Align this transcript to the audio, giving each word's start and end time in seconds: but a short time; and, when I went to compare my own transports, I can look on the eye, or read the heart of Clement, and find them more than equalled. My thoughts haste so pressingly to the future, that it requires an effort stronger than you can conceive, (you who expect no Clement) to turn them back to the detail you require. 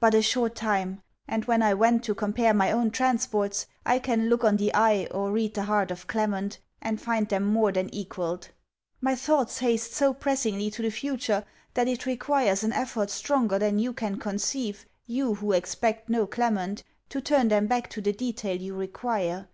but 0.00 0.12
a 0.12 0.20
short 0.20 0.56
time; 0.56 1.00
and, 1.28 1.44
when 1.44 1.62
I 1.62 1.72
went 1.72 2.02
to 2.02 2.12
compare 2.16 2.52
my 2.52 2.72
own 2.72 2.90
transports, 2.90 3.66
I 3.86 4.00
can 4.00 4.28
look 4.28 4.42
on 4.42 4.56
the 4.56 4.74
eye, 4.74 5.06
or 5.12 5.30
read 5.30 5.54
the 5.54 5.62
heart 5.62 5.92
of 5.92 6.08
Clement, 6.08 6.58
and 6.82 7.00
find 7.00 7.28
them 7.28 7.44
more 7.44 7.70
than 7.70 7.88
equalled. 7.94 8.48
My 9.00 9.14
thoughts 9.14 9.58
haste 9.60 9.92
so 9.92 10.12
pressingly 10.12 10.68
to 10.72 10.82
the 10.82 10.90
future, 10.90 11.44
that 11.74 11.86
it 11.86 12.06
requires 12.06 12.64
an 12.64 12.72
effort 12.72 13.08
stronger 13.08 13.56
than 13.56 13.78
you 13.78 13.92
can 13.92 14.18
conceive, 14.18 14.84
(you 15.06 15.34
who 15.34 15.52
expect 15.52 16.08
no 16.08 16.26
Clement) 16.26 16.82
to 17.10 17.20
turn 17.20 17.46
them 17.46 17.68
back 17.68 17.88
to 17.90 18.00
the 18.00 18.12
detail 18.12 18.56
you 18.56 18.74
require. 18.74 19.46